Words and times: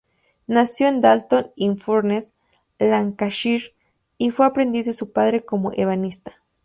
Nació 0.47 0.87
en 0.87 0.99
Dalton-in-Furness, 0.99 2.33
Lancashire, 2.79 3.75
y 4.17 4.31
fue 4.31 4.47
aprendiz 4.47 4.87
de 4.87 4.93
su 4.93 5.13
padre 5.13 5.45
como 5.45 5.73
ebanista. 5.73 6.41